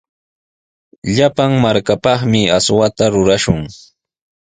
[1.15, 3.61] Llapan markapaqmi aswata rurashun.